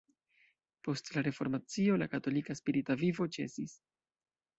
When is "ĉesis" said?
3.37-3.77